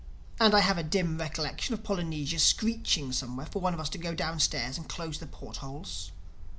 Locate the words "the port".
5.19-5.57